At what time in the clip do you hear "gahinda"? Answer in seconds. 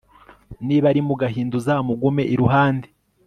1.21-1.53